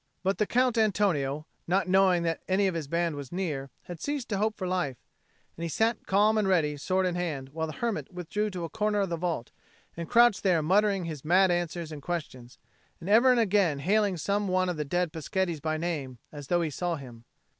[0.23, 4.29] But the Count Antonio, not knowing that any of his band were near, had ceased
[4.29, 4.97] to hope for his life,
[5.55, 8.69] and he sat calm and ready, sword in hand, while the hermit withdrew to a
[8.69, 9.51] corner of the vault,
[9.95, 12.57] and crouched there muttering his mad answers and questions,
[12.99, 16.63] and ever and again hailing some one of the dead Peschetti by name as though
[16.63, 17.25] he saw him.